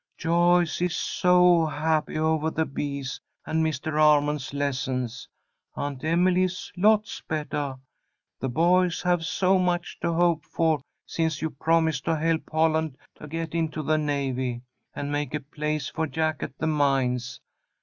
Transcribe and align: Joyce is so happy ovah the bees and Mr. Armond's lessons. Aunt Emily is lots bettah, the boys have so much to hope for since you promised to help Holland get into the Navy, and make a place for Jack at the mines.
Joyce 0.17 0.81
is 0.81 0.95
so 0.95 1.67
happy 1.67 2.17
ovah 2.17 2.49
the 2.49 2.65
bees 2.65 3.21
and 3.45 3.63
Mr. 3.63 4.01
Armond's 4.01 4.51
lessons. 4.51 5.29
Aunt 5.75 6.03
Emily 6.03 6.41
is 6.45 6.71
lots 6.75 7.21
bettah, 7.29 7.77
the 8.39 8.49
boys 8.49 9.03
have 9.03 9.23
so 9.23 9.59
much 9.59 9.99
to 9.99 10.11
hope 10.11 10.43
for 10.43 10.81
since 11.05 11.39
you 11.43 11.51
promised 11.51 12.05
to 12.05 12.15
help 12.17 12.49
Holland 12.51 12.97
get 13.29 13.53
into 13.53 13.83
the 13.83 13.99
Navy, 13.99 14.63
and 14.95 15.11
make 15.11 15.35
a 15.35 15.39
place 15.39 15.89
for 15.89 16.07
Jack 16.07 16.41
at 16.41 16.57
the 16.57 16.65
mines. 16.65 17.39